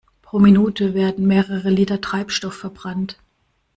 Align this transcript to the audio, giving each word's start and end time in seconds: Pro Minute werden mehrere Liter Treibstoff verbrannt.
Pro 0.23 0.39
Minute 0.39 0.95
werden 0.95 1.27
mehrere 1.27 1.69
Liter 1.69 2.01
Treibstoff 2.01 2.55
verbrannt. 2.55 3.19